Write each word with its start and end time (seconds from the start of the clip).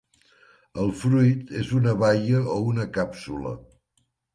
El 0.83 0.89
fruit 1.01 1.53
és 1.61 1.71
una 1.83 1.95
baia 2.07 2.43
o 2.59 2.59
una 2.75 2.91
càpsula. 3.01 3.59